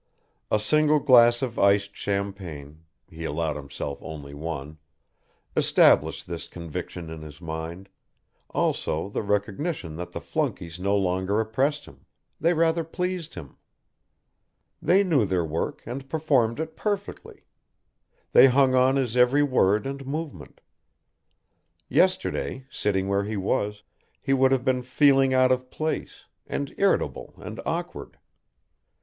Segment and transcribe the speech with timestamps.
[0.49, 4.79] A single glass of iced champagne he allowed himself only one
[5.55, 7.87] established this conviction in his mind,
[8.49, 12.07] also the recognition that the flunkeys no longer oppressed him,
[12.39, 13.57] they rather pleased him.
[14.81, 17.45] They knew their work and performed it perfectly,
[18.31, 20.61] they hung on his every word and movement.
[21.89, 23.83] Yesterday, sitting where he was,
[24.19, 28.17] he would have been feeling out of place, and irritable and awkward.